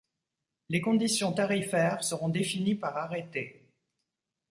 Les 0.69 0.81
conditions 0.81 1.31
tarifaires 1.31 2.03
seront 2.03 2.29
définies 2.29 2.73
par 2.73 2.97
arrêté. 2.97 3.69